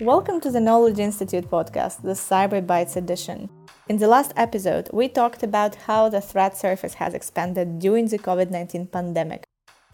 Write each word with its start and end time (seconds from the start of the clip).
Welcome 0.00 0.40
to 0.40 0.50
the 0.50 0.60
Knowledge 0.60 0.98
Institute 0.98 1.48
podcast, 1.50 2.02
the 2.02 2.10
Cyber 2.14 2.64
Bytes 2.64 2.96
edition. 2.96 3.48
In 3.88 3.98
the 3.98 4.08
last 4.08 4.32
episode, 4.36 4.90
we 4.92 5.08
talked 5.08 5.42
about 5.44 5.76
how 5.76 6.08
the 6.08 6.20
threat 6.20 6.56
surface 6.56 6.94
has 6.94 7.14
expanded 7.14 7.78
during 7.78 8.08
the 8.08 8.18
COVID 8.18 8.50
19 8.50 8.88
pandemic. 8.88 9.44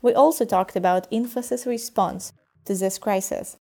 We 0.00 0.14
also 0.14 0.46
talked 0.46 0.74
about 0.74 1.10
Infosys' 1.10 1.66
response 1.66 2.32
to 2.64 2.74
this 2.74 2.98
crisis. 2.98 3.58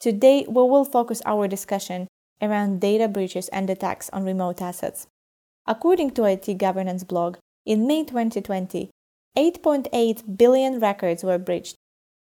Today, 0.00 0.44
we 0.48 0.54
will 0.54 0.84
focus 0.84 1.22
our 1.24 1.46
discussion 1.46 2.08
around 2.40 2.80
data 2.80 3.08
breaches 3.08 3.48
and 3.48 3.68
attacks 3.70 4.08
on 4.10 4.24
remote 4.24 4.62
assets. 4.62 5.06
According 5.66 6.12
to 6.12 6.24
IT 6.24 6.58
Governance 6.58 7.04
blog, 7.04 7.36
in 7.66 7.86
May 7.86 8.04
2020, 8.04 8.90
8.8 9.36 10.36
billion 10.36 10.80
records 10.80 11.22
were 11.22 11.38
breached. 11.38 11.76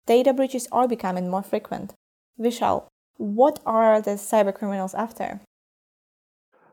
Data 0.05 0.33
breaches 0.33 0.67
are 0.71 0.87
becoming 0.87 1.29
more 1.29 1.43
frequent. 1.43 1.93
Vishal, 2.39 2.87
what 3.17 3.59
are 3.65 4.01
the 4.01 4.11
cyber 4.11 4.53
criminals 4.53 4.93
after? 4.93 5.41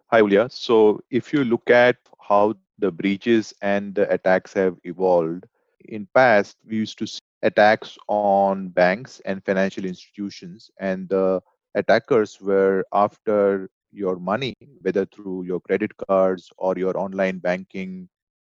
Hi, 0.08 0.20
Julia. 0.20 0.48
So, 0.50 1.00
if 1.10 1.32
you 1.32 1.44
look 1.44 1.70
at 1.70 1.96
how 2.20 2.54
the 2.78 2.90
breaches 2.90 3.54
and 3.62 3.94
the 3.94 4.12
attacks 4.12 4.52
have 4.54 4.76
evolved, 4.84 5.46
in 5.80 6.06
past 6.14 6.56
we 6.66 6.76
used 6.76 6.98
to 6.98 7.06
see 7.06 7.20
attacks 7.42 7.98
on 8.08 8.68
banks 8.68 9.20
and 9.24 9.44
financial 9.44 9.84
institutions, 9.84 10.70
and 10.78 11.08
the 11.08 11.40
attackers 11.74 12.40
were 12.40 12.84
after 12.92 13.68
your 13.92 14.16
money, 14.18 14.54
whether 14.82 15.06
through 15.06 15.44
your 15.44 15.60
credit 15.60 15.92
cards 16.08 16.50
or 16.58 16.76
your 16.76 16.96
online 16.98 17.38
banking 17.38 18.08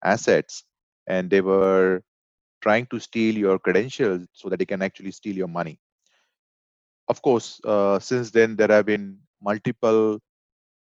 assets, 0.03 0.63
and 1.07 1.29
they 1.29 1.41
were 1.41 2.01
trying 2.61 2.85
to 2.87 2.99
steal 2.99 3.35
your 3.35 3.59
credentials 3.59 4.27
so 4.33 4.49
that 4.49 4.59
they 4.59 4.65
can 4.65 4.81
actually 4.81 5.11
steal 5.11 5.35
your 5.35 5.47
money 5.47 5.79
of 7.07 7.21
course, 7.21 7.61
uh, 7.65 7.99
since 7.99 8.31
then 8.31 8.55
there 8.55 8.67
have 8.69 8.85
been 8.85 9.17
multiple 9.41 10.19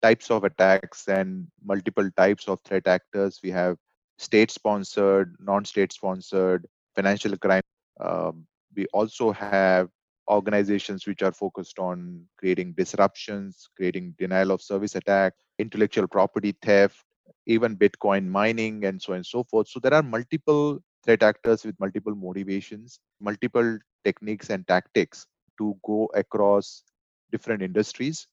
types 0.01 0.31
of 0.31 0.43
attacks 0.43 1.07
and 1.07 1.47
multiple 1.63 2.09
types 2.17 2.47
of 2.47 2.59
threat 2.65 2.87
actors. 2.87 3.39
We 3.43 3.51
have 3.51 3.77
state-sponsored, 4.17 5.35
non-state-sponsored, 5.39 6.65
financial 6.95 7.37
crime. 7.37 7.63
Um, 7.99 8.45
we 8.75 8.85
also 8.93 9.31
have 9.31 9.89
organizations 10.29 11.05
which 11.05 11.21
are 11.21 11.31
focused 11.31 11.79
on 11.79 12.25
creating 12.37 12.73
disruptions, 12.73 13.69
creating 13.75 14.15
denial 14.17 14.51
of 14.51 14.61
service 14.61 14.95
attack, 14.95 15.33
intellectual 15.59 16.07
property 16.07 16.55
theft, 16.61 17.03
even 17.45 17.75
Bitcoin 17.75 18.27
mining, 18.27 18.85
and 18.85 19.01
so 19.01 19.13
on 19.13 19.17
and 19.17 19.25
so 19.25 19.43
forth. 19.43 19.67
So 19.67 19.79
there 19.79 19.93
are 19.93 20.03
multiple 20.03 20.79
threat 21.03 21.23
actors 21.23 21.65
with 21.65 21.79
multiple 21.79 22.15
motivations, 22.15 22.99
multiple 23.19 23.77
techniques 24.03 24.49
and 24.49 24.67
tactics 24.67 25.27
to 25.57 25.77
go 25.85 26.09
across 26.13 26.83
different 27.31 27.61
industries. 27.61 28.27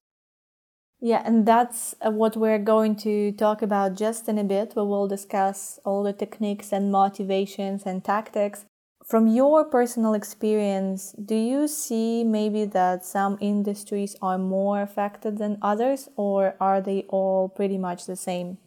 Yeah, 1.03 1.23
and 1.25 1.47
that's 1.47 1.95
uh, 2.05 2.11
what 2.11 2.37
we're 2.37 2.59
going 2.59 2.95
to 2.97 3.33
talk 3.33 3.63
about 3.63 3.95
just 3.95 4.29
in 4.29 4.37
a 4.37 4.45
bit. 4.45 4.75
We 4.77 4.83
will 4.83 5.09
discuss 5.09 5.81
all 5.85 6.03
the 6.03 6.13
techniques 6.13 6.73
and 6.73 6.93
motivations 6.93 7.85
and 7.85 8.05
tactics. 8.05 8.67
From 9.11 9.27
your 9.27 9.65
personal 9.65 10.15
experience, 10.15 11.13
do 11.19 11.35
you 11.35 11.67
see 11.67 12.23
maybe 12.23 12.65
that 12.67 13.05
some 13.05 13.37
industries 13.41 14.15
are 14.23 14.39
more 14.39 14.83
affected 14.83 15.39
than 15.39 15.59
others, 15.61 16.09
or 16.15 16.55
are 16.61 16.81
they 16.81 17.03
all 17.09 17.49
pretty 17.49 17.77
much 17.77 18.07
the 18.07 18.15
same? 18.15 18.59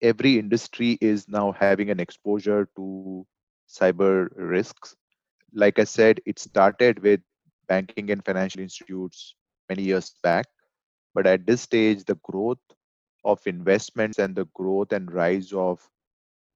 Every 0.00 0.38
industry 0.38 0.96
is 1.02 1.28
now 1.28 1.52
having 1.52 1.90
an 1.90 2.00
exposure 2.00 2.68
to 2.76 3.26
cyber 3.68 4.28
risks 4.36 4.96
like 5.54 5.78
I 5.78 5.84
said, 5.84 6.20
it 6.26 6.38
started 6.38 7.00
with 7.00 7.20
banking 7.68 8.10
and 8.10 8.24
financial 8.24 8.60
institutes 8.60 9.34
many 9.68 9.84
years 9.84 10.14
back. 10.22 10.46
But 11.14 11.26
at 11.26 11.46
this 11.46 11.62
stage, 11.62 12.04
the 12.04 12.16
growth 12.16 12.58
of 13.24 13.40
investments 13.46 14.18
and 14.18 14.34
the 14.34 14.46
growth 14.54 14.92
and 14.92 15.12
rise 15.12 15.52
of 15.52 15.88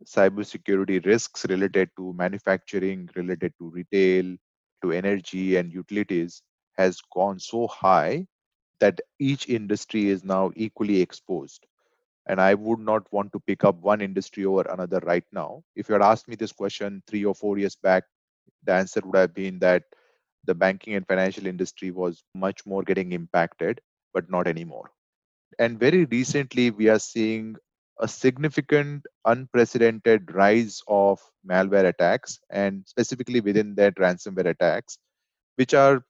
cybersecurity 0.05 1.05
risks 1.05 1.45
related 1.47 1.91
to 1.97 2.13
manufacturing, 2.15 3.09
related 3.15 3.53
to 3.59 3.71
retail, 3.71 4.37
to 4.83 4.93
energy 4.93 5.57
and 5.57 5.73
utilities 5.73 6.43
has 6.77 7.01
gone 7.13 7.39
so 7.39 7.67
high 7.67 8.27
that 8.81 9.01
each 9.19 9.49
industry 9.49 10.09
is 10.09 10.25
now 10.25 10.51
equally 10.57 11.01
exposed. 11.01 11.67
And 12.27 12.41
I 12.41 12.55
would 12.55 12.81
not 12.81 13.11
want 13.13 13.33
to 13.33 13.41
pick 13.41 13.65
up 13.65 13.77
one 13.81 14.01
industry 14.01 14.45
over 14.45 14.63
another 14.63 15.01
right 15.01 15.25
now. 15.33 15.63
If 15.75 15.89
you 15.89 15.95
had 15.95 16.03
asked 16.03 16.29
me 16.29 16.37
this 16.37 16.53
question 16.53 17.03
three 17.07 17.25
or 17.25 17.35
four 17.35 17.59
years 17.59 17.77
back, 17.77 18.05
the 18.65 18.73
answer 18.73 19.01
would 19.05 19.17
have 19.17 19.35
been 19.35 19.59
that 19.61 19.85
the 20.45 20.55
banking 20.55 20.95
and 20.95 21.07
financial 21.07 21.47
industry 21.47 21.91
was 21.91 22.25
much 22.35 22.67
more 22.67 22.83
getting 22.83 23.13
impacted, 23.13 23.81
but 24.13 24.31
not 24.31 24.47
anymore. 24.47 24.91
And 25.59 25.79
very 25.79 26.05
recently, 26.07 26.71
we 26.71 26.89
are 26.89 26.99
seeing 26.99 27.57
a 28.01 28.09
significant, 28.09 29.05
unprecedented 29.25 30.35
rise 30.35 30.83
of 30.89 31.21
malware 31.49 31.87
attacks, 31.87 32.39
and 32.51 32.85
specifically 32.87 33.41
within 33.41 33.75
that, 33.77 33.97
ransomware 33.97 34.47
attacks, 34.47 34.99
which 35.57 35.75
are 35.75 36.05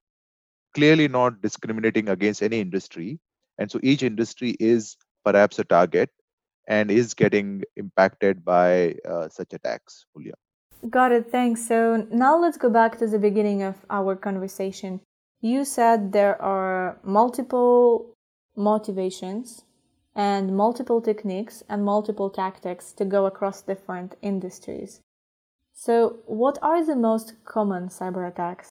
clearly 0.75 1.09
not 1.09 1.41
discriminating 1.41 2.09
against 2.09 2.43
any 2.43 2.60
industry. 2.60 3.19
And 3.59 3.71
so 3.71 3.81
each 3.82 4.03
industry 4.03 4.56
is 4.60 4.97
perhaps 5.25 5.59
a 5.59 5.65
target 5.65 6.10
and 6.69 6.91
is 6.91 7.15
getting 7.15 7.65
impacted 7.76 8.44
by 8.44 8.94
uh, 9.09 9.28
such 9.28 9.53
attacks, 9.53 10.05
Julia. 10.15 10.34
Got 10.88 11.12
it, 11.12 11.31
thanks. 11.32 11.66
So 11.66 12.06
now 12.10 12.38
let's 12.38 12.56
go 12.56 12.70
back 12.70 12.99
to 12.99 13.06
the 13.06 13.19
beginning 13.19 13.62
of 13.62 13.76
our 13.91 14.15
conversation. 14.15 15.00
You 15.41 15.65
said 15.65 16.12
there 16.12 16.41
are 16.41 16.99
multiple 17.03 18.15
motivations 18.56 19.65
and 20.19 20.56
multiple 20.56 21.01
techniques 21.01 21.62
and 21.69 21.84
multiple 21.84 22.29
tactics 22.29 22.93
to 22.93 23.05
go 23.05 23.27
across 23.27 23.62
different 23.62 24.17
industries. 24.21 25.01
So, 25.75 26.19
what 26.27 26.59
are 26.61 26.84
the 26.84 26.97
most 26.97 27.34
common 27.45 27.89
cyber 27.89 28.29
attacks? 28.29 28.69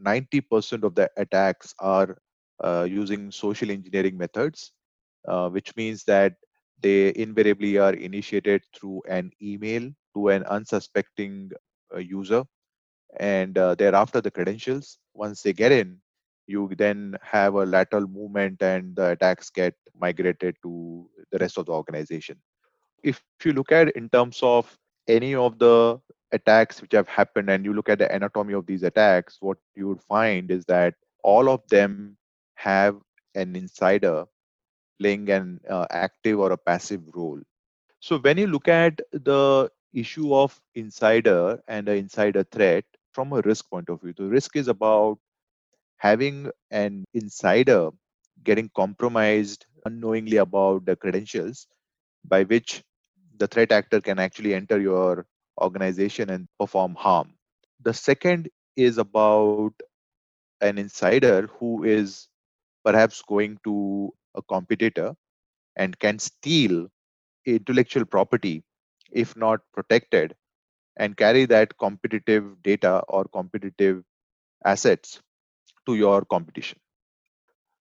90% 0.00 0.84
of 0.84 0.94
the 0.94 1.10
attacks 1.16 1.74
are 1.80 2.16
uh, 2.62 2.86
using 2.88 3.32
social 3.32 3.72
engineering 3.72 4.16
methods, 4.16 4.70
uh, 5.26 5.48
which 5.48 5.74
means 5.74 6.04
that 6.04 6.34
they 6.80 7.12
invariably 7.16 7.78
are 7.78 7.94
initiated 7.94 8.62
through 8.72 9.02
an 9.08 9.32
email 9.42 9.90
to 10.14 10.28
an 10.28 10.44
unsuspecting 10.44 11.50
uh, 11.92 11.98
user 11.98 12.44
and 13.18 13.58
uh, 13.58 13.74
thereafter 13.74 14.20
the 14.20 14.30
credentials 14.30 14.98
once 15.14 15.42
they 15.42 15.52
get 15.52 15.72
in 15.72 15.98
you 16.46 16.70
then 16.76 17.16
have 17.22 17.54
a 17.54 17.64
lateral 17.64 18.06
movement 18.06 18.62
and 18.62 18.96
the 18.96 19.10
attacks 19.10 19.50
get 19.50 19.74
migrated 19.98 20.56
to 20.62 21.08
the 21.30 21.38
rest 21.38 21.58
of 21.58 21.66
the 21.66 21.72
organization 21.72 22.36
if 23.02 23.22
you 23.22 23.52
look 23.52 23.72
at 23.72 23.90
in 23.96 24.08
terms 24.08 24.18
of 24.20 24.78
any 25.08 25.34
of 25.34 25.58
the 25.58 25.98
attacks 26.32 26.80
which 26.80 26.92
have 26.92 27.08
happened 27.08 27.50
and 27.50 27.64
you 27.64 27.72
look 27.72 27.88
at 27.88 27.98
the 27.98 28.12
anatomy 28.14 28.54
of 28.54 28.66
these 28.66 28.82
attacks 28.82 29.36
what 29.40 29.58
you 29.74 29.88
would 29.88 30.00
find 30.02 30.50
is 30.50 30.64
that 30.66 30.94
all 31.22 31.48
of 31.48 31.60
them 31.68 32.16
have 32.54 32.96
an 33.34 33.54
insider 33.56 34.24
playing 35.00 35.28
an 35.30 35.60
uh, 35.68 35.86
active 35.90 36.38
or 36.38 36.52
a 36.52 36.56
passive 36.56 37.02
role 37.14 37.40
so 38.00 38.18
when 38.18 38.38
you 38.38 38.46
look 38.46 38.68
at 38.68 39.00
the 39.12 39.70
issue 39.92 40.34
of 40.34 40.60
insider 40.74 41.60
and 41.68 41.88
an 41.88 41.96
insider 41.96 42.44
threat 42.44 42.84
from 43.12 43.32
a 43.32 43.40
risk 43.42 43.68
point 43.70 43.88
of 43.88 44.00
view. 44.00 44.12
The 44.16 44.24
risk 44.24 44.56
is 44.56 44.68
about 44.68 45.18
having 46.02 46.50
an 46.70 47.04
insider 47.14 47.90
getting 48.44 48.70
compromised 48.76 49.66
unknowingly 49.86 50.38
about 50.38 50.84
the 50.86 50.96
credentials 50.96 51.66
by 52.24 52.42
which 52.44 52.82
the 53.38 53.46
threat 53.48 53.72
actor 53.72 54.00
can 54.00 54.18
actually 54.18 54.54
enter 54.54 54.80
your 54.80 55.26
organization 55.60 56.30
and 56.30 56.48
perform 56.58 56.94
harm. 56.94 57.34
The 57.82 57.94
second 57.94 58.48
is 58.76 58.98
about 58.98 59.74
an 60.60 60.78
insider 60.78 61.48
who 61.58 61.84
is 61.84 62.28
perhaps 62.84 63.22
going 63.28 63.58
to 63.64 64.12
a 64.34 64.42
competitor 64.42 65.14
and 65.76 65.98
can 65.98 66.18
steal 66.18 66.88
intellectual 67.46 68.04
property 68.06 68.64
if 69.12 69.36
not 69.36 69.60
protected, 69.74 70.34
and 70.96 71.16
carry 71.16 71.46
that 71.46 71.78
competitive 71.78 72.62
data 72.62 73.02
or 73.08 73.24
competitive 73.26 74.02
assets 74.64 75.20
to 75.86 75.94
your 75.94 76.24
competition. 76.24 76.78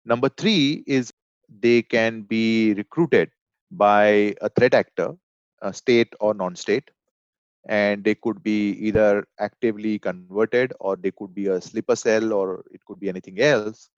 Number 0.05 0.29
three 0.29 0.85
is 0.87 1.13
they 1.49 1.83
can 1.83 2.23
be 2.23 2.75
recruited 2.75 3.31
by 3.71 4.35
a 4.41 4.49
threat 4.49 4.75
actor, 4.75 5.17
a 5.63 5.73
state 5.73 6.13
or 6.21 6.35
non 6.35 6.57
state, 6.57 6.91
and 7.67 8.05
they 8.05 8.15
could 8.15 8.43
be 8.43 8.71
either 8.73 9.27
actively 9.39 9.99
converted 9.99 10.73
or 10.81 10.97
they 10.97 11.11
could 11.11 11.35
be 11.35 11.47
a 11.47 11.61
sleeper 11.61 11.97
cell 11.97 12.33
or 12.33 12.65
it 12.71 12.85
could 12.85 13.01
be 13.01 13.09
anything 13.09 13.41
else. 13.41 13.89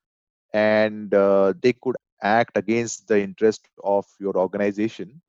And 0.52 1.12
uh, 1.12 1.54
they 1.60 1.72
could 1.72 1.96
act 2.22 2.56
against 2.56 3.08
the 3.08 3.20
interest 3.20 3.69
of 3.82 4.06
your 4.20 4.37
organization 4.37 5.20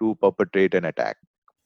to 0.00 0.14
perpetrate 0.16 0.74
an 0.74 0.84
attack. 0.84 1.16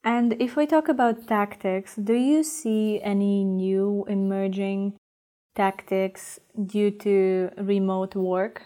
And 0.05 0.35
if 0.41 0.57
we 0.57 0.67
talk 0.67 0.89
about 0.89 1.27
tactics, 1.29 1.95
do 1.95 2.15
you 2.15 2.43
see 2.43 3.01
any 3.03 3.45
new 3.45 4.05
emerging 4.09 4.95
tactics 5.55 6.41
due 6.67 6.91
to 6.91 7.51
remote 7.59 8.15
work? 8.15 8.63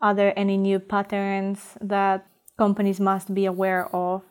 Are 0.00 0.14
there 0.14 0.38
any 0.38 0.56
new 0.56 0.78
patterns 0.78 1.76
that 1.80 2.26
companies 2.58 3.00
must 3.00 3.34
be 3.34 3.46
aware 3.46 3.94
of? 3.94 4.22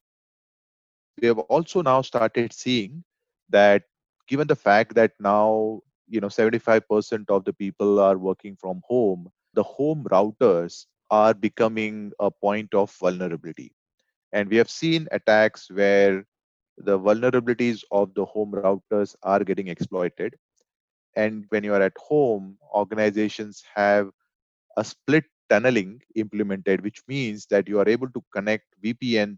We 1.21 1.27
have 1.27 1.39
also 1.39 1.81
now 1.81 2.01
started 2.01 2.53
seeing 2.53 3.03
that 3.50 3.83
given 4.27 4.47
the 4.47 4.56
fact 4.56 4.95
that 4.95 5.13
now 5.19 5.81
you 6.07 6.19
know 6.19 6.27
75% 6.27 7.29
of 7.29 7.45
the 7.45 7.53
people 7.53 8.00
are 8.00 8.17
working 8.17 8.56
from 8.56 8.81
home 8.88 9.29
the 9.53 9.63
home 9.63 10.06
routers 10.11 10.85
are 11.11 11.33
becoming 11.33 12.11
a 12.19 12.31
point 12.31 12.73
of 12.73 12.91
vulnerability 12.91 13.73
and 14.31 14.50
we 14.50 14.57
have 14.57 14.69
seen 14.69 15.07
attacks 15.11 15.69
where 15.71 16.25
the 16.77 16.97
vulnerabilities 16.97 17.83
of 17.91 18.13
the 18.13 18.25
home 18.25 18.51
routers 18.51 19.15
are 19.23 19.44
getting 19.44 19.67
exploited 19.67 20.35
and 21.21 21.45
when 21.50 21.63
you 21.63 21.74
are 21.74 21.81
at 21.81 21.98
home 22.10 22.57
organizations 22.81 23.63
have 23.75 24.10
a 24.77 24.83
split 24.83 25.25
tunneling 25.50 26.01
implemented 26.16 26.81
which 26.83 27.01
means 27.07 27.45
that 27.48 27.68
you 27.68 27.80
are 27.80 27.89
able 27.89 28.10
to 28.18 28.24
connect 28.36 28.66
vpn 28.83 29.38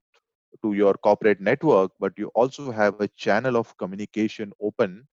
to 0.63 0.73
your 0.73 0.93
corporate 1.07 1.41
network 1.41 1.91
but 1.99 2.13
you 2.17 2.27
also 2.35 2.71
have 2.71 2.99
a 3.01 3.07
channel 3.25 3.57
of 3.57 3.77
communication 3.77 4.51
open 4.61 5.07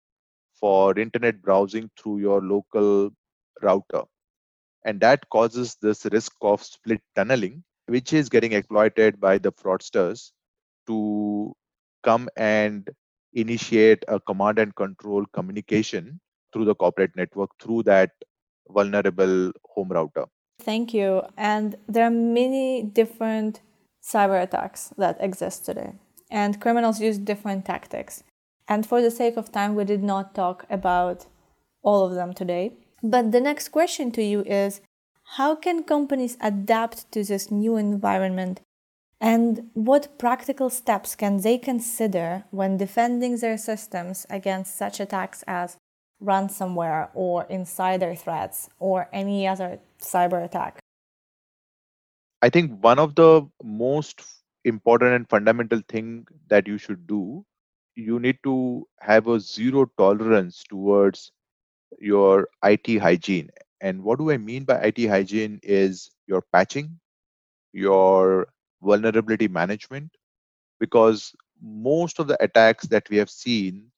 for 0.60 0.98
internet 0.98 1.42
browsing 1.42 1.90
through 1.98 2.18
your 2.18 2.42
local 2.42 3.10
router. 3.62 4.02
And 4.84 5.00
that 5.00 5.28
causes 5.30 5.76
this 5.82 6.06
risk 6.06 6.32
of 6.42 6.62
split 6.62 7.00
tunneling 7.16 7.64
which 7.86 8.12
is 8.12 8.28
getting 8.28 8.52
exploited 8.52 9.20
by 9.20 9.38
the 9.38 9.52
fraudsters 9.52 10.32
to 10.86 11.54
come 12.04 12.28
and 12.36 12.88
initiate 13.32 14.04
a 14.08 14.20
command 14.20 14.58
and 14.58 14.74
control 14.74 15.24
communication 15.32 16.20
through 16.52 16.64
the 16.64 16.74
corporate 16.74 17.14
network 17.16 17.50
through 17.60 17.82
that 17.84 18.10
vulnerable 18.68 19.52
home 19.64 19.88
router. 19.88 20.26
Thank 20.60 20.92
you. 20.92 21.22
And 21.36 21.76
there 21.88 22.04
are 22.04 22.10
many 22.10 22.82
different 22.82 23.60
cyber 24.02 24.42
attacks 24.42 24.92
that 24.96 25.16
exist 25.20 25.66
today, 25.66 25.92
and 26.30 26.60
criminals 26.60 27.00
use 27.00 27.18
different 27.18 27.64
tactics. 27.64 28.24
And 28.66 28.86
for 28.86 29.00
the 29.00 29.10
sake 29.10 29.36
of 29.36 29.50
time, 29.50 29.74
we 29.74 29.84
did 29.84 30.02
not 30.02 30.34
talk 30.34 30.66
about 30.68 31.26
all 31.82 32.06
of 32.06 32.14
them 32.14 32.34
today. 32.34 32.72
But 33.02 33.32
the 33.32 33.40
next 33.40 33.68
question 33.68 34.10
to 34.12 34.22
you 34.22 34.42
is 34.42 34.80
how 35.36 35.54
can 35.54 35.84
companies 35.84 36.36
adapt 36.40 37.10
to 37.12 37.22
this 37.22 37.50
new 37.50 37.76
environment? 37.76 38.60
And 39.20 39.70
what 39.74 40.18
practical 40.18 40.70
steps 40.70 41.14
can 41.14 41.38
they 41.42 41.58
consider 41.58 42.44
when 42.50 42.76
defending 42.76 43.36
their 43.36 43.58
systems 43.58 44.26
against 44.30 44.76
such 44.76 45.00
attacks 45.00 45.44
as 45.46 45.76
ransomware 46.22 47.08
or 47.14 47.44
insider 47.44 48.14
threats 48.14 48.68
or 48.78 49.08
any 49.12 49.46
other 49.46 49.78
cyber 50.00 50.44
attack? 50.44 50.78
I 52.42 52.48
think 52.48 52.82
one 52.82 52.98
of 52.98 53.14
the 53.14 53.48
most 53.62 54.22
important 54.64 55.12
and 55.14 55.28
fundamental 55.28 55.80
thing 55.88 56.26
that 56.48 56.66
you 56.66 56.78
should 56.78 57.06
do, 57.06 57.44
you 57.96 58.20
need 58.20 58.38
to 58.44 58.86
have 59.00 59.26
a 59.26 59.40
zero 59.40 59.90
tolerance 59.98 60.62
towards 60.68 61.32
your 61.98 62.48
IT 62.64 62.98
hygiene. 62.98 63.50
And 63.80 64.02
what 64.02 64.18
do 64.18 64.30
I 64.30 64.36
mean 64.36 64.64
by 64.64 64.74
IT 64.74 65.06
hygiene 65.08 65.58
is 65.62 66.10
your 66.26 66.42
patching, 66.52 66.98
your 67.72 68.48
vulnerability 68.82 69.48
management, 69.48 70.10
because 70.78 71.34
most 71.60 72.18
of 72.18 72.28
the 72.28 72.42
attacks 72.42 72.86
that 72.88 73.08
we 73.10 73.16
have 73.16 73.30
seen 73.30 73.90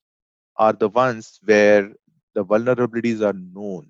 are 0.57 0.73
the 0.73 0.89
ones 0.89 1.39
where 1.43 1.91
the 2.33 2.45
vulnerabilities 2.45 3.21
are 3.21 3.33
known. 3.33 3.89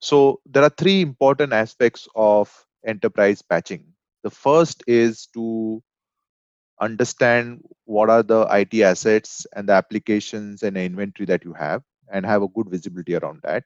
So 0.00 0.40
there 0.46 0.62
are 0.62 0.70
three 0.70 1.00
important 1.00 1.52
aspects 1.52 2.06
of 2.14 2.50
enterprise 2.86 3.42
patching. 3.42 3.92
The 4.22 4.30
first 4.30 4.82
is 4.86 5.26
to 5.34 5.82
understand 6.80 7.62
what 7.84 8.10
are 8.10 8.22
the 8.22 8.46
IT 8.50 8.82
assets 8.82 9.46
and 9.54 9.68
the 9.68 9.72
applications 9.72 10.62
and 10.62 10.76
inventory 10.76 11.26
that 11.26 11.44
you 11.44 11.52
have 11.54 11.82
and 12.12 12.26
have 12.26 12.42
a 12.42 12.48
good 12.48 12.68
visibility 12.68 13.14
around 13.14 13.40
that 13.44 13.64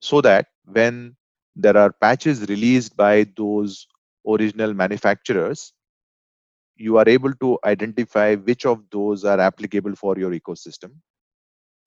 so 0.00 0.20
that 0.22 0.46
when 0.66 1.16
there 1.56 1.76
are 1.76 1.92
patches 1.92 2.42
released 2.48 2.96
by 2.96 3.26
those 3.36 3.86
original 4.28 4.74
manufacturers 4.74 5.72
you 6.76 6.96
are 6.98 7.08
able 7.08 7.34
to 7.34 7.58
identify 7.64 8.34
which 8.34 8.64
of 8.64 8.82
those 8.90 9.24
are 9.24 9.40
applicable 9.40 9.94
for 9.96 10.16
your 10.18 10.30
ecosystem 10.30 10.92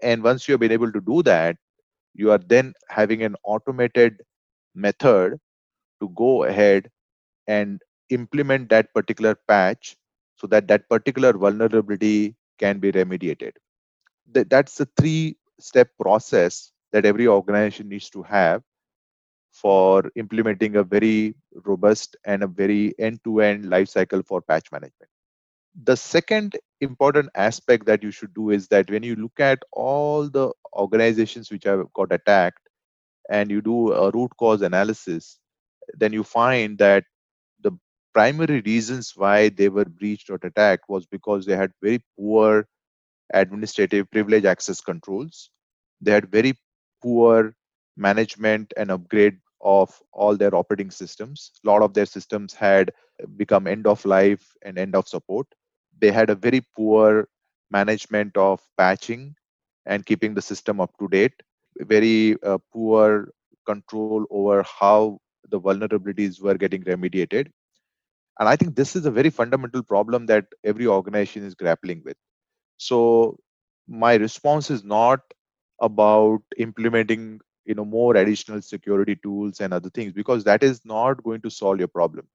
and 0.02 0.24
once 0.24 0.48
you 0.48 0.54
have 0.54 0.60
been 0.60 0.72
able 0.78 0.92
to 0.92 1.02
do 1.02 1.22
that 1.24 1.58
you 2.14 2.32
are 2.32 2.40
then 2.54 2.74
having 2.90 3.24
an 3.24 3.36
automated 3.44 4.22
method 4.76 5.38
to 6.02 6.10
go 6.16 6.44
ahead 6.46 6.90
and 7.48 7.82
implement 8.10 8.70
that 8.70 8.94
particular 8.94 9.36
patch 9.48 9.96
so 10.36 10.48
that 10.48 10.68
that 10.68 10.88
particular 10.90 11.34
vulnerability 11.34 12.36
can 12.60 12.80
be 12.80 12.92
remediated 12.92 13.52
that's 14.50 14.76
the 14.78 14.88
three 14.98 15.38
step 15.60 15.90
process 16.00 16.72
that 16.92 17.06
every 17.06 17.28
organization 17.28 17.90
needs 17.90 18.10
to 18.10 18.24
have 18.24 18.62
for 19.52 20.10
implementing 20.16 20.76
a 20.76 20.84
very 20.84 21.36
robust 21.66 22.16
and 22.26 22.44
a 22.44 22.48
very 22.48 22.94
end-to-end 23.00 23.70
life 23.70 23.90
cycle 23.90 24.22
for 24.24 24.42
patch 24.42 24.72
management. 24.72 25.10
The 25.76 25.96
second 25.96 26.58
important 26.82 27.30
aspect 27.36 27.86
that 27.86 28.04
you 28.04 28.12
should 28.12 28.34
do 28.34 28.50
is 28.52 28.68
that 28.70 28.90
when 28.90 29.04
you 29.04 29.16
look 29.16 29.40
at 29.40 29.60
all 29.72 30.30
the 30.30 30.52
organizations 30.74 31.52
which 31.52 31.64
have 31.66 31.92
got 31.94 32.12
attacked 32.12 32.68
and 33.30 33.52
you 33.52 33.62
do 33.62 33.94
a 33.94 34.12
root 34.12 34.32
cause 34.38 34.62
analysis, 34.62 35.40
then 35.96 36.14
you 36.14 36.24
find 36.24 36.78
that 36.80 37.06
the 37.62 37.72
primary 38.14 38.62
reasons 38.62 39.14
why 39.16 39.50
they 39.50 39.70
were 39.70 39.86
breached 39.86 40.30
or 40.30 40.40
attacked 40.44 40.86
was 40.90 41.06
because 41.08 41.46
they 41.46 41.56
had 41.56 41.72
very 41.82 42.04
poor 42.18 42.68
administrative 43.34 44.10
privilege 44.12 44.46
access 44.46 44.82
controls. 44.82 45.52
They 46.02 46.12
had 46.12 46.32
very 46.32 46.54
poor 47.02 47.56
management 47.98 48.74
and 48.78 48.92
upgrade 48.92 49.40
of 49.62 50.02
all 50.14 50.38
their 50.38 50.56
operating 50.56 50.92
systems. 50.92 51.52
A 51.66 51.68
lot 51.70 51.82
of 51.84 51.94
their 51.94 52.06
systems 52.08 52.54
had 52.54 52.92
become 53.38 53.68
end 53.68 53.88
of 53.88 54.06
life 54.06 54.46
and 54.64 54.78
end 54.78 54.96
of 54.96 55.08
support. 55.08 55.48
They 56.02 56.12
had 56.12 56.30
a 56.32 56.36
very 56.36 56.62
poor 56.76 57.30
management 57.72 58.38
of 58.38 58.62
patching 58.78 59.36
and 59.86 60.06
keeping 60.06 60.36
the 60.36 60.42
system 60.42 60.82
up 60.82 60.92
to 61.00 61.08
date, 61.10 61.34
very 61.80 62.42
uh, 62.44 62.60
poor 62.74 63.30
control 63.66 64.26
over 64.32 64.64
how 64.64 65.20
the 65.50 65.60
vulnerabilities 65.62 66.42
were 66.42 66.56
getting 66.56 66.84
remediated. 66.84 67.52
And 68.40 68.50
I 68.50 68.56
think 68.56 68.76
this 68.76 68.96
is 68.96 69.06
a 69.06 69.12
very 69.12 69.30
fundamental 69.30 69.84
problem 69.84 70.26
that 70.28 70.46
every 70.64 70.88
organization 70.88 71.44
is 71.46 71.56
grappling 71.56 72.02
with. 72.06 72.18
So, 72.78 73.38
my 73.88 74.16
response 74.16 74.70
is 74.72 74.84
not 74.84 75.22
about 75.82 76.42
implementing 76.58 77.40
you 77.66 77.76
know 77.76 77.86
more 77.86 78.16
additional 78.16 78.62
security 78.62 79.16
tools 79.16 79.60
and 79.62 79.74
other 79.74 79.90
things 79.90 80.14
because 80.14 80.44
that 80.46 80.64
is 80.64 80.86
not 80.86 81.24
going 81.24 81.42
to 81.42 81.50
solve 81.52 81.80
your 81.80 81.88
problem 81.88 82.28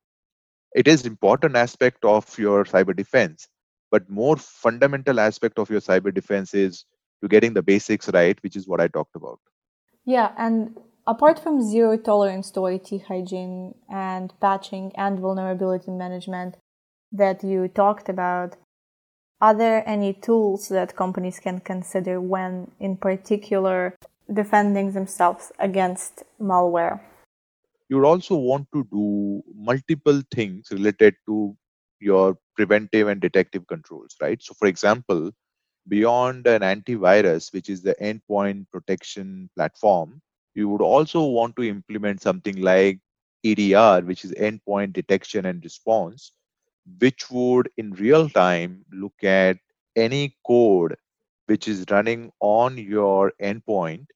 it 0.74 0.86
is 0.88 1.06
important 1.06 1.56
aspect 1.56 2.04
of 2.04 2.38
your 2.38 2.64
cyber 2.64 2.94
defense 2.96 3.48
but 3.96 4.08
more 4.10 4.36
fundamental 4.36 5.20
aspect 5.20 5.58
of 5.58 5.70
your 5.70 5.80
cyber 5.80 6.12
defense 6.20 6.54
is 6.54 6.84
to 7.22 7.28
getting 7.28 7.54
the 7.54 7.62
basics 7.62 8.10
right 8.18 8.42
which 8.42 8.56
is 8.56 8.68
what 8.68 8.80
i 8.80 8.88
talked 8.88 9.16
about 9.16 9.40
yeah 10.04 10.32
and 10.36 10.76
apart 11.06 11.38
from 11.38 11.62
zero 11.62 11.96
tolerance 11.96 12.50
to 12.50 12.66
IT 12.66 13.02
hygiene 13.08 13.74
and 13.88 14.32
patching 14.40 14.92
and 14.96 15.20
vulnerability 15.26 15.90
management 15.90 16.56
that 17.12 17.44
you 17.44 17.68
talked 17.68 18.08
about 18.08 18.56
are 19.40 19.54
there 19.54 19.86
any 19.86 20.14
tools 20.14 20.68
that 20.68 20.96
companies 20.96 21.38
can 21.38 21.60
consider 21.60 22.20
when, 22.20 22.70
in 22.80 22.96
particular, 22.96 23.94
defending 24.32 24.92
themselves 24.92 25.52
against 25.58 26.22
malware? 26.40 27.00
You 27.90 27.96
would 27.96 28.06
also 28.06 28.36
want 28.36 28.66
to 28.72 28.84
do 28.84 29.42
multiple 29.54 30.22
things 30.34 30.68
related 30.72 31.16
to 31.26 31.54
your 32.06 32.38
preventive 32.56 33.08
and 33.08 33.22
detective 33.22 33.66
controls, 33.68 34.16
right? 34.22 34.42
So, 34.42 34.54
for 34.54 34.68
example, 34.68 35.32
beyond 35.88 36.46
an 36.46 36.62
antivirus, 36.62 37.52
which 37.52 37.70
is 37.70 37.82
the 37.82 37.96
endpoint 38.00 38.66
protection 38.72 39.50
platform, 39.56 40.22
you 40.54 40.68
would 40.68 40.82
also 40.82 41.24
want 41.26 41.56
to 41.56 41.64
implement 41.64 42.22
something 42.22 42.60
like 42.62 43.00
EDR, 43.44 44.02
which 44.02 44.24
is 44.24 44.32
endpoint 44.32 44.94
detection 44.94 45.46
and 45.46 45.64
response, 45.64 46.32
which 47.00 47.30
would 47.30 47.70
in 47.78 47.92
real 47.92 48.28
time 48.30 48.84
look 48.92 49.24
at 49.24 49.58
any 49.96 50.36
code 50.46 50.96
which 51.46 51.68
is 51.68 51.84
running 51.90 52.32
on 52.40 52.78
your 52.78 53.32
endpoint 53.42 54.06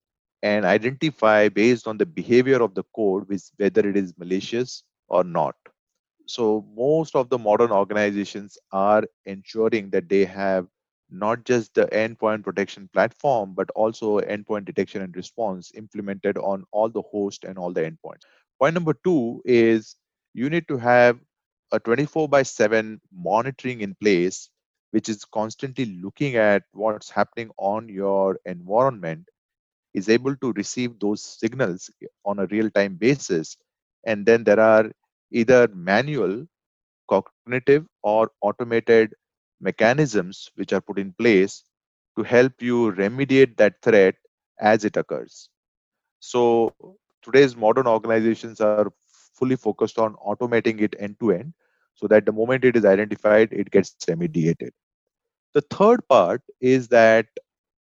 and 0.43 0.65
identify 0.67 1.49
based 1.49 1.87
on 1.89 1.99
the 1.99 2.07
behavior 2.07 2.63
of 2.63 2.75
the 2.75 2.85
code 2.97 3.27
whether 3.59 3.89
it 3.89 3.97
is 3.97 4.19
malicious 4.19 4.85
or 5.09 5.25
not 5.25 5.57
so 6.31 6.65
most 6.77 7.17
of 7.17 7.29
the 7.31 7.39
modern 7.39 7.73
organizations 7.73 8.59
are 8.73 9.05
ensuring 9.27 9.91
that 9.91 10.09
they 10.09 10.25
have 10.25 10.67
not 11.11 11.45
just 11.45 11.75
the 11.75 11.87
endpoint 11.87 12.45
protection 12.45 12.89
platform 12.93 13.55
but 13.55 13.71
also 13.75 14.21
endpoint 14.21 14.65
detection 14.65 15.03
and 15.03 15.17
response 15.17 15.73
implemented 15.75 16.37
on 16.39 16.65
all 16.73 16.89
the 16.89 17.03
host 17.03 17.45
and 17.45 17.59
all 17.59 17.73
the 17.73 17.83
endpoints. 17.83 18.23
Point 18.61 18.75
number 18.75 18.95
2 19.05 19.43
is 19.45 19.97
you 20.35 20.51
need 20.51 20.69
to 20.69 20.79
have 20.79 21.19
a 21.73 21.81
24 21.81 22.29
by 22.29 22.43
7 22.43 23.01
monitoring 23.13 23.81
in 23.81 23.95
place 23.97 24.51
which 24.93 25.09
is 25.09 25.25
constantly 25.25 25.87
looking 26.03 26.37
at 26.37 26.63
what's 26.73 27.11
happening 27.11 27.51
on 27.59 27.89
your 27.89 28.39
environment 28.47 29.29
is 29.95 30.09
able 30.09 30.37
to 30.37 30.53
receive 30.53 30.99
those 31.01 31.23
signals 31.23 31.91
on 32.25 32.39
a 32.41 32.47
real 32.47 32.71
time 32.71 32.97
basis. 32.97 33.57
And 34.07 34.27
then 34.27 34.45
there 34.45 34.61
are 34.61 34.91
either 35.33 35.69
manual 35.75 36.47
cognitive 37.09 37.87
or 38.03 38.31
automated 38.41 39.15
mechanisms 39.61 40.51
which 40.57 40.73
are 40.73 40.81
put 40.81 40.99
in 40.99 41.13
place 41.13 41.65
to 42.17 42.23
help 42.25 42.61
you 42.61 42.93
remediate 42.93 43.57
that 43.57 43.75
threat 43.83 44.15
as 44.61 44.85
it 44.85 44.97
occurs 44.97 45.51
so 46.21 46.83
today's 47.23 47.57
modern 47.57 47.87
organizations 47.87 48.61
are 48.61 48.91
fully 49.35 49.57
focused 49.57 49.99
on 49.99 50.15
automating 50.17 50.81
it 50.81 50.95
end 50.99 51.17
to 51.21 51.31
end 51.33 51.53
so 51.95 52.07
that 52.07 52.25
the 52.27 52.33
moment 52.33 52.65
it 52.65 52.77
is 52.77 52.85
identified 52.85 53.53
it 53.53 53.71
gets 53.71 53.95
remediated 54.07 54.71
the 55.55 55.61
third 55.63 56.07
part 56.09 56.43
is 56.61 56.89
that 56.89 57.27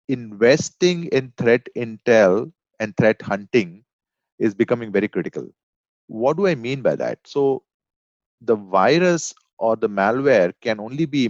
investing 0.07 1.05
in 1.05 1.31
threat 1.37 1.67
intel 1.75 2.51
and 2.79 2.95
threat 2.97 3.21
hunting 3.21 3.83
is 4.39 4.53
becoming 4.53 4.91
very 4.91 5.07
critical. 5.07 5.47
What 6.07 6.37
do 6.37 6.47
I 6.47 6.55
mean 6.55 6.81
by 6.81 6.95
that? 6.95 7.19
So, 7.25 7.63
the 8.41 8.55
virus 8.55 9.33
or 9.57 9.75
the 9.75 9.89
malware 9.89 10.53
can 10.61 10.79
only 10.79 11.05
be 11.05 11.29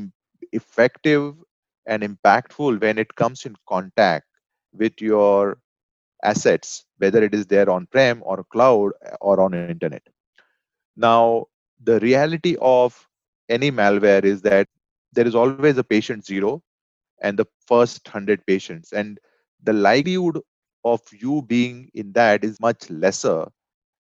effective 0.52 1.36
and 1.86 2.04
impactful 2.04 2.82
when 2.82 2.98
it 2.98 3.16
comes 3.16 3.46
in 3.46 3.56
contact 3.68 4.26
with 4.74 5.02
your 5.02 5.60
assets, 6.24 6.86
whether 6.98 7.24
it 7.24 7.34
is 7.34 7.48
there 7.48 7.70
on 7.70 7.88
prem 7.88 8.22
or 8.26 8.44
cloud 8.46 8.94
eh, 9.04 9.16
or 9.22 9.40
on 9.40 9.54
internet. 9.54 10.02
Now, 10.96 11.48
the 11.84 12.00
reality 12.00 12.58
of 12.62 13.08
any 13.50 13.72
malware 13.72 14.24
is 14.24 14.42
that 14.44 14.68
there 15.14 15.28
is 15.28 15.36
always 15.36 15.78
a 15.78 15.84
patient 15.84 16.26
zero 16.26 16.62
and 17.22 17.38
the 17.38 17.46
first 17.68 18.08
100 18.08 18.46
patients 18.46 18.92
and 18.92 19.20
the 19.64 19.74
likelihood 19.74 20.40
of 20.84 21.02
you 21.12 21.42
being 21.44 21.90
in 21.94 22.14
that 22.14 22.44
is 22.44 22.60
much 22.60 22.90
lesser 22.90 23.48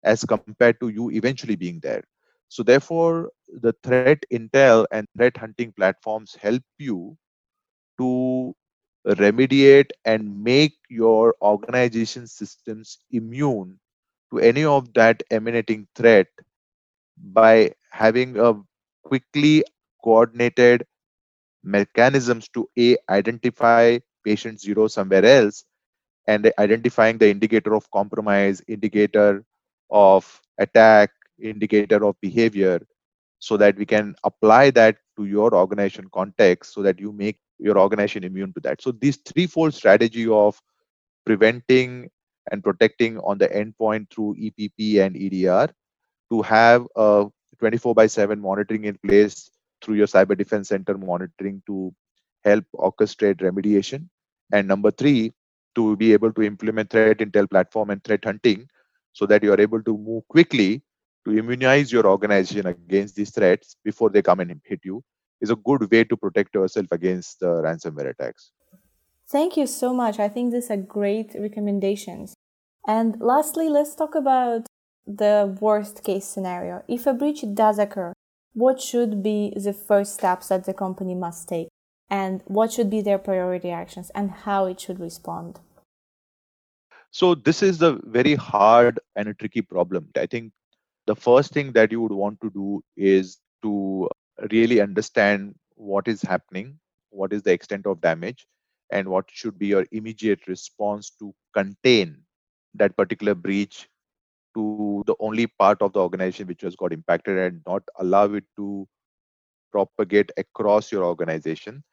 as 0.03 0.23
compared 0.25 0.67
to 0.69 0.77
you 0.77 0.99
eventually 0.99 1.47
being 1.47 1.79
there. 1.79 2.03
So 2.49 2.63
therefore 2.63 3.31
the 3.47 3.73
threat 3.83 4.23
intel 4.31 4.85
and 4.91 5.07
threat 5.15 5.37
hunting 5.37 5.71
platforms 5.73 6.35
help 6.35 6.63
you 6.77 7.17
to 7.99 8.53
remediate 9.07 9.91
and 10.05 10.43
make 10.43 10.77
your 10.89 11.35
organization 11.41 12.27
systems 12.27 12.99
immune 13.11 13.79
to 14.31 14.39
any 14.39 14.63
of 14.65 14.93
that 14.93 15.23
emanating 15.31 15.87
threat 15.95 16.27
by 17.17 17.71
having 17.91 18.37
a 18.39 18.53
quickly 19.03 19.63
coordinated 20.03 20.85
mechanisms 21.63 22.47
to 22.49 22.67
a 22.77 22.97
identify 23.09 23.97
patient 24.23 24.59
zero 24.59 24.87
somewhere 24.87 25.25
else 25.25 25.65
and 26.27 26.51
identifying 26.59 27.17
the 27.17 27.29
indicator 27.29 27.73
of 27.75 27.89
compromise 27.91 28.61
indicator 28.67 29.43
of 29.91 30.41
attack 30.59 31.11
indicator 31.41 32.05
of 32.05 32.15
behavior 32.21 32.79
so 33.39 33.57
that 33.57 33.77
we 33.77 33.85
can 33.85 34.15
apply 34.23 34.69
that 34.71 34.97
to 35.17 35.25
your 35.25 35.53
organization 35.55 36.07
context 36.13 36.73
so 36.73 36.81
that 36.81 36.99
you 36.99 37.11
make 37.11 37.39
your 37.59 37.77
organization 37.77 38.23
immune 38.23 38.53
to 38.53 38.59
that. 38.61 38.81
So 38.81 38.91
this 38.91 39.17
threefold 39.17 39.73
strategy 39.73 40.27
of 40.27 40.59
preventing 41.25 42.09
and 42.51 42.63
protecting 42.63 43.19
on 43.19 43.37
the 43.37 43.47
endpoint 43.49 44.09
through 44.11 44.35
epp 44.35 45.05
and 45.05 45.15
edr 45.15 45.69
to 46.31 46.41
have 46.41 46.87
a 46.95 47.27
24 47.59 47.95
by 47.95 48.07
7 48.07 48.39
monitoring 48.39 48.85
in 48.85 48.97
place 49.05 49.51
through 49.81 49.95
your 49.95 50.07
cyber 50.07 50.37
defense 50.37 50.69
center 50.69 50.97
monitoring 50.97 51.61
to 51.67 51.93
help 52.43 52.65
orchestrate 52.75 53.37
remediation. 53.37 54.07
And 54.53 54.67
number 54.67 54.91
three 54.91 55.33
to 55.75 55.95
be 55.97 56.13
able 56.13 56.33
to 56.33 56.41
implement 56.43 56.89
threat 56.89 57.17
intel 57.19 57.49
platform 57.49 57.89
and 57.91 58.03
threat 58.03 58.23
hunting 58.25 58.67
so 59.13 59.25
that 59.25 59.43
you 59.43 59.51
are 59.53 59.61
able 59.61 59.81
to 59.83 59.97
move 59.97 60.27
quickly 60.27 60.81
to 61.25 61.37
immunize 61.37 61.91
your 61.91 62.07
organization 62.07 62.65
against 62.67 63.15
these 63.15 63.31
threats 63.31 63.75
before 63.83 64.09
they 64.09 64.21
come 64.21 64.39
and 64.39 64.59
hit 64.65 64.79
you 64.83 65.03
is 65.39 65.49
a 65.49 65.55
good 65.55 65.89
way 65.91 66.03
to 66.03 66.17
protect 66.17 66.55
yourself 66.55 66.87
against 66.91 67.41
ransomware 67.41 68.09
attacks. 68.09 68.51
Thank 69.29 69.57
you 69.57 69.67
so 69.67 69.93
much. 69.93 70.19
I 70.19 70.27
think 70.27 70.51
these 70.51 70.69
are 70.69 70.77
great 70.77 71.35
recommendations. 71.39 72.33
And 72.87 73.19
lastly 73.19 73.69
let's 73.69 73.95
talk 73.95 74.15
about 74.15 74.65
the 75.05 75.57
worst 75.59 76.03
case 76.03 76.25
scenario. 76.25 76.83
If 76.87 77.05
a 77.05 77.13
breach 77.13 77.43
does 77.53 77.79
occur 77.79 78.13
what 78.53 78.81
should 78.81 79.23
be 79.23 79.53
the 79.55 79.73
first 79.73 80.15
steps 80.15 80.49
that 80.49 80.65
the 80.65 80.73
company 80.73 81.15
must 81.15 81.47
take? 81.47 81.69
And 82.09 82.41
what 82.45 82.73
should 82.73 82.89
be 82.89 83.01
their 83.01 83.17
priority 83.17 83.71
actions? 83.71 84.11
And 84.13 84.31
how 84.31 84.65
it 84.65 84.79
should 84.79 84.99
respond 84.99 85.59
so 87.11 87.35
this 87.35 87.61
is 87.61 87.81
a 87.81 87.99
very 88.05 88.35
hard 88.35 88.99
and 89.15 89.29
a 89.29 89.33
tricky 89.33 89.61
problem. 89.61 90.09
I 90.17 90.25
think 90.25 90.51
the 91.07 91.15
first 91.15 91.51
thing 91.53 91.73
that 91.73 91.91
you 91.91 92.01
would 92.01 92.11
want 92.11 92.39
to 92.41 92.49
do 92.51 92.83
is 92.97 93.39
to 93.63 94.09
really 94.51 94.81
understand 94.81 95.55
what 95.75 96.07
is 96.07 96.21
happening 96.21 96.79
what 97.11 97.33
is 97.33 97.43
the 97.43 97.51
extent 97.51 97.85
of 97.85 98.01
damage 98.01 98.47
and 98.91 99.07
what 99.07 99.25
should 99.29 99.57
be 99.59 99.67
your 99.67 99.85
immediate 99.91 100.47
response 100.47 101.11
to 101.19 101.33
contain 101.53 102.17
that 102.73 102.95
particular 102.97 103.35
breach 103.35 103.87
to 104.55 105.03
the 105.07 105.15
only 105.19 105.47
part 105.47 105.81
of 105.81 105.93
the 105.93 105.99
organization 105.99 106.47
which 106.47 106.61
has 106.61 106.75
got 106.75 106.93
impacted 106.93 107.37
and 107.37 107.61
not 107.67 107.83
allow 107.99 108.25
it 108.33 108.43
to 108.55 108.87
propagate 109.71 110.31
across 110.37 110.91
your 110.91 111.03
organization 111.03 111.83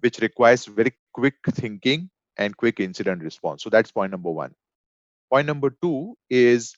which 0.00 0.18
requires 0.20 0.66
very 0.66 0.92
quick 1.12 1.36
thinking 1.52 2.10
and 2.38 2.56
quick 2.56 2.80
incident 2.80 3.22
response 3.22 3.62
so 3.62 3.70
that's 3.70 3.92
point 3.92 4.10
number 4.10 4.30
1 4.30 4.54
point 5.30 5.46
number 5.46 5.70
2 5.82 6.16
is 6.30 6.74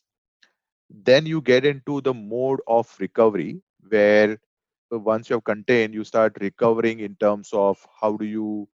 then 0.91 1.27
you 1.27 1.41
get 1.41 1.65
into 1.65 2.01
the 2.01 2.15
mode 2.15 2.61
of 2.67 2.95
recovery 2.99 3.61
where 3.89 4.39
once 4.91 5.29
you 5.29 5.35
have 5.37 5.45
contained 5.45 5.95
you 5.95 6.05
start 6.05 6.37
recovering 6.41 7.01
in 7.01 7.15
terms 7.17 7.51
of 7.53 7.87
how 8.01 8.17
do 8.17 8.25
you 8.25 8.69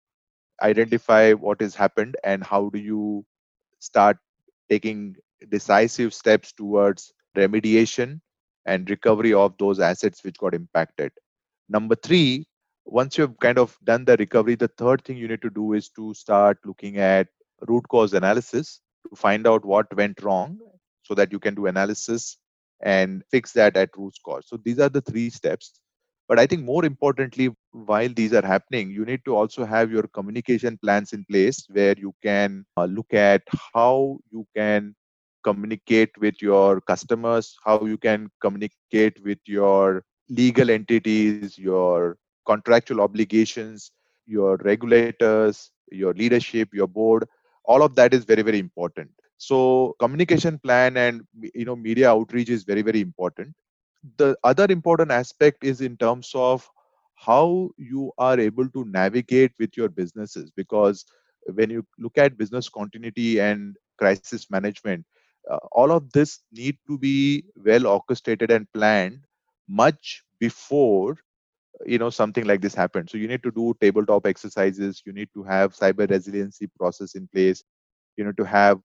identify 0.63 1.33
what 1.33 1.61
has 1.61 1.75
happened 1.75 2.17
and 2.25 2.45
how 2.45 2.69
do 2.71 2.79
you 2.79 3.25
start 3.81 4.17
taking 4.71 5.17
decisive 5.51 6.15
steps 6.15 6.53
towards 6.53 7.13
remediation 7.37 8.21
and 8.67 8.89
recovery 8.89 9.35
of 9.35 9.57
those 9.59 9.81
assets 9.81 10.25
which 10.25 10.39
got 10.39 10.55
impacted. 10.55 11.13
Number 11.69 11.95
three, 11.95 12.47
once 12.85 13.19
you've 13.19 13.39
kind 13.41 13.59
of 13.59 13.77
done 13.85 14.05
the 14.05 14.17
recovery, 14.17 14.55
the 14.55 14.69
third 14.69 15.05
thing 15.05 15.17
you 15.17 15.29
need 15.29 15.43
to 15.43 15.51
do 15.51 15.73
is 15.73 15.89
to 15.91 16.15
start 16.15 16.59
looking 16.65 16.99
at 16.99 17.29
root 17.69 17.87
cause 17.89 18.13
analysis 18.13 18.81
to 19.09 19.17
find 19.17 19.47
out 19.47 19.65
what 19.65 19.95
went 19.97 20.23
wrong 20.23 20.59
so 21.03 21.15
that 21.15 21.33
you 21.33 21.39
can 21.39 21.55
do 21.55 21.67
analysis 21.67 22.39
and 22.83 23.23
fix 23.31 23.53
that 23.53 23.77
at 23.77 23.91
root 23.97 24.15
cause. 24.25 24.45
So 24.47 24.59
these 24.63 24.79
are 24.79 24.89
the 24.89 25.01
three 25.01 25.31
steps. 25.31 25.81
But 26.27 26.39
I 26.39 26.47
think 26.47 26.65
more 26.65 26.85
importantly, 26.85 27.51
while 27.73 28.09
these 28.09 28.33
are 28.33 28.45
happening, 28.45 28.91
you 28.91 29.05
need 29.05 29.21
to 29.27 29.37
also 29.37 29.65
have 29.65 29.91
your 29.93 30.05
communication 30.05 30.79
plans 30.83 31.13
in 31.13 31.25
place 31.27 31.67
where 31.71 31.95
you 31.99 32.15
can 32.23 32.65
uh, 32.79 32.87
look 32.87 33.13
at 33.13 33.43
how 33.75 34.19
you 34.31 34.47
can 34.57 34.95
communicate 35.43 36.11
with 36.19 36.41
your 36.41 36.81
customers, 36.81 37.55
how 37.63 37.85
you 37.85 37.99
can 37.99 38.31
communicate 38.41 39.23
with 39.23 39.39
your 39.45 40.03
legal 40.31 40.71
entities, 40.71 41.59
your 41.59 42.17
contractual 42.47 43.01
obligations, 43.01 43.93
your 44.27 44.57
regulators, 44.59 45.71
your 45.83 46.05
leadership, 46.15 46.63
your 46.67 46.81
board. 46.81 47.27
All 47.65 47.83
of 47.83 47.95
that 47.97 48.13
is 48.15 48.25
very, 48.25 48.43
very 48.43 48.59
important. 48.59 49.11
So 49.37 49.95
communication 49.99 50.59
plan 50.59 50.97
and 50.97 51.23
you 51.55 51.65
know 51.65 51.77
media 51.77 52.11
outreach 52.11 52.51
is 52.51 52.65
very, 52.65 52.83
very 52.83 53.01
important. 53.01 53.55
The 54.17 54.37
other 54.45 54.67
important 54.71 55.11
aspect 55.11 55.65
is 55.65 55.81
in 55.81 55.97
terms 55.97 56.33
of 56.35 56.69
how 57.15 57.71
you 57.77 58.13
are 58.19 58.39
able 58.39 58.69
to 58.71 58.85
navigate 58.85 59.53
with 59.59 59.77
your 59.77 59.89
businesses 59.89 60.51
because 60.51 61.05
when 61.55 61.71
you 61.71 61.87
look 61.99 62.19
at 62.19 62.39
business 62.39 62.69
continuity 62.69 63.41
and 63.41 63.77
crisis 63.99 64.43
management 64.45 64.99
uh, 65.45 65.53
all 65.67 65.91
of 65.91 66.11
this 66.13 66.41
need 66.53 66.77
to 66.87 66.99
be 66.99 67.45
well 67.65 67.87
orchestrated 67.87 68.51
and 68.51 68.71
planned 68.73 69.21
much 69.69 70.23
before 70.39 71.17
you 71.87 71.99
know 71.99 72.11
something 72.11 72.45
like 72.47 72.61
this 72.61 72.75
happens 72.75 73.11
so 73.11 73.19
you 73.19 73.27
need 73.29 73.43
to 73.43 73.51
do 73.51 73.75
tabletop 73.81 74.27
exercises. 74.27 75.03
You 75.05 75.13
need 75.13 75.29
to 75.35 75.43
have 75.43 75.75
cyber 75.75 76.09
resiliency 76.11 76.67
process 76.79 77.15
in 77.15 77.29
place. 77.29 77.63
You 78.17 78.25
know 78.25 78.33
to 78.33 78.45
have 78.45 78.81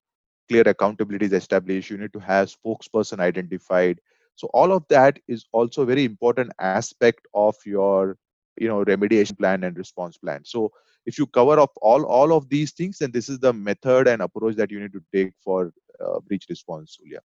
clear 0.49 0.63
accountabilities 0.63 1.33
established. 1.33 1.89
You 1.89 1.97
need 1.97 2.13
to 2.13 2.19
have 2.19 2.49
spokesperson 2.49 3.19
identified. 3.19 3.99
So 4.35 4.49
all 4.53 4.71
of 4.71 4.85
that 4.89 5.19
is 5.27 5.45
also 5.53 5.83
a 5.83 5.85
very 5.85 6.05
important 6.05 6.51
aspect 6.59 7.17
of 7.25 7.47
your 7.57 8.09
you 8.49 8.61
know 8.61 8.77
remediation 8.79 9.37
plan 9.37 9.63
and 9.63 9.77
response 9.77 10.17
plan. 10.17 10.43
So 10.43 10.71
if 11.05 11.17
you 11.17 11.27
cover 11.27 11.59
up 11.59 11.71
all 11.81 12.05
all 12.05 12.33
of 12.33 12.49
these 12.49 12.71
things 12.71 12.99
then 12.99 13.11
this 13.11 13.29
is 13.29 13.39
the 13.39 13.53
method 13.53 14.07
and 14.07 14.21
approach 14.21 14.55
that 14.55 14.71
you 14.71 14.79
need 14.79 14.93
to 14.93 15.03
take 15.13 15.33
for 15.43 15.71
uh, 16.03 16.19
breach 16.21 16.45
response 16.49 16.97
Julia. 16.97 17.21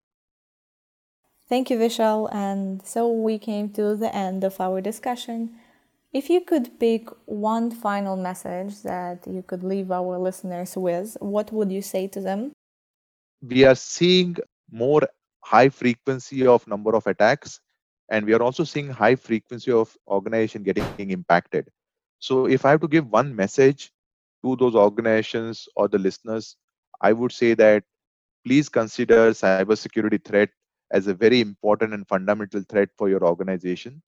Thank 1.49 1.69
you, 1.69 1.77
Vishal. 1.77 2.33
And 2.33 2.85
so 2.85 3.11
we 3.11 3.37
came 3.37 3.69
to 3.73 3.95
the 3.95 4.13
end 4.15 4.43
of 4.43 4.59
our 4.59 4.81
discussion. 4.81 5.55
If 6.13 6.29
you 6.29 6.41
could 6.41 6.79
pick 6.79 7.09
one 7.25 7.71
final 7.71 8.15
message 8.15 8.81
that 8.83 9.25
you 9.27 9.43
could 9.43 9.63
leave 9.63 9.91
our 9.91 10.17
listeners 10.17 10.77
with, 10.77 11.17
what 11.19 11.51
would 11.51 11.71
you 11.71 11.81
say 11.81 12.07
to 12.07 12.21
them? 12.21 12.51
We 13.41 13.65
are 13.65 13.75
seeing 13.75 14.37
more 14.71 15.01
high 15.43 15.69
frequency 15.69 16.47
of 16.47 16.65
number 16.67 16.95
of 16.95 17.05
attacks 17.05 17.59
and 18.09 18.25
we 18.25 18.33
are 18.33 18.41
also 18.41 18.63
seeing 18.63 18.89
high 18.89 19.15
frequency 19.15 19.71
of 19.71 19.95
organization 20.07 20.63
getting 20.63 21.09
impacted 21.11 21.67
so 22.19 22.47
if 22.47 22.65
i 22.65 22.71
have 22.71 22.81
to 22.81 22.87
give 22.87 23.07
one 23.07 23.35
message 23.35 23.91
to 24.43 24.55
those 24.55 24.75
organizations 24.75 25.67
or 25.75 25.87
the 25.87 25.97
listeners 25.97 26.55
i 27.01 27.11
would 27.11 27.31
say 27.31 27.53
that 27.53 27.83
please 28.45 28.69
consider 28.69 29.31
cybersecurity 29.31 30.23
threat 30.23 30.49
as 30.91 31.07
a 31.07 31.13
very 31.13 31.41
important 31.41 31.93
and 31.93 32.07
fundamental 32.07 32.61
threat 32.69 32.89
for 32.97 33.09
your 33.09 33.23
organization 33.25 34.01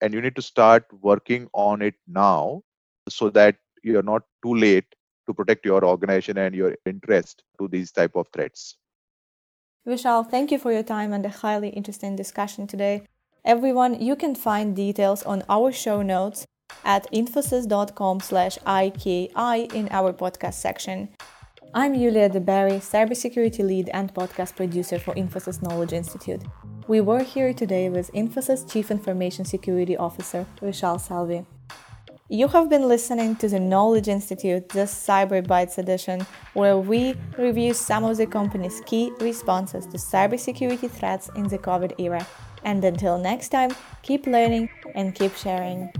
and 0.00 0.14
you 0.14 0.20
need 0.20 0.36
to 0.36 0.42
start 0.42 0.84
working 1.00 1.48
on 1.52 1.82
it 1.82 1.94
now 2.06 2.62
so 3.08 3.30
that 3.30 3.56
you're 3.82 4.02
not 4.02 4.22
too 4.44 4.54
late 4.54 4.94
to 5.26 5.34
protect 5.34 5.64
your 5.64 5.84
organization 5.84 6.38
and 6.38 6.54
your 6.54 6.74
interest 6.86 7.42
to 7.58 7.68
these 7.68 7.90
type 7.92 8.14
of 8.16 8.28
threats 8.32 8.76
Vishal, 9.88 10.28
thank 10.28 10.52
you 10.52 10.58
for 10.58 10.70
your 10.70 10.82
time 10.82 11.14
and 11.14 11.24
a 11.24 11.30
highly 11.30 11.70
interesting 11.70 12.14
discussion 12.14 12.66
today. 12.66 13.04
Everyone, 13.42 13.98
you 13.98 14.16
can 14.16 14.34
find 14.34 14.76
details 14.76 15.22
on 15.22 15.42
our 15.48 15.72
show 15.72 16.02
notes 16.02 16.46
at 16.84 17.10
infosys.com 17.10 18.20
slash 18.20 18.58
IKI 18.66 19.72
in 19.72 19.88
our 19.90 20.12
podcast 20.12 20.54
section. 20.54 21.08
I'm 21.74 21.94
Yulia 21.94 22.30
DeBerry, 22.30 22.78
cybersecurity 22.80 23.62
lead 23.62 23.90
and 23.92 24.12
podcast 24.14 24.56
producer 24.56 24.98
for 24.98 25.12
Infosys 25.14 25.60
Knowledge 25.60 25.92
Institute. 25.92 26.40
We 26.86 27.02
were 27.02 27.22
here 27.22 27.52
today 27.52 27.90
with 27.90 28.10
Infosys 28.12 28.70
Chief 28.72 28.90
Information 28.90 29.44
Security 29.44 29.94
Officer 29.94 30.46
Vishal 30.62 30.98
Salvi. 30.98 31.44
You 32.30 32.48
have 32.48 32.70
been 32.70 32.88
listening 32.88 33.36
to 33.36 33.48
the 33.50 33.60
Knowledge 33.60 34.08
Institute, 34.08 34.70
the 34.70 34.86
Cyber 34.86 35.46
Bytes 35.46 35.76
edition, 35.76 36.26
where 36.54 36.78
we 36.78 37.14
review 37.36 37.74
some 37.74 38.02
of 38.02 38.16
the 38.16 38.26
company's 38.26 38.80
key 38.86 39.12
responses 39.20 39.84
to 39.88 39.98
cybersecurity 39.98 40.90
threats 40.90 41.28
in 41.36 41.48
the 41.48 41.58
COVID 41.58 42.00
era. 42.00 42.26
And 42.64 42.82
until 42.82 43.18
next 43.18 43.50
time, 43.50 43.72
keep 44.02 44.26
learning 44.26 44.70
and 44.94 45.14
keep 45.14 45.34
sharing. 45.36 45.92